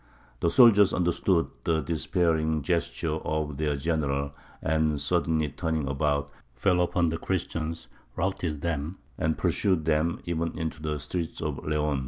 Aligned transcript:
The 0.39 0.49
soldiers 0.49 0.95
understood 0.95 1.51
the 1.63 1.81
despairing 1.81 2.63
gesture 2.63 3.17
of 3.17 3.57
their 3.57 3.75
general, 3.75 4.31
and, 4.59 4.99
suddenly 4.99 5.49
turning 5.49 5.87
about, 5.87 6.31
fell 6.55 6.81
upon 6.81 7.09
the 7.09 7.19
Christians, 7.19 7.87
routed 8.15 8.61
them, 8.61 8.97
and 9.19 9.37
pursued 9.37 9.85
them 9.85 10.19
even 10.25 10.57
into 10.57 10.81
the 10.81 10.97
streets 10.97 11.39
of 11.39 11.63
Leon. 11.63 11.99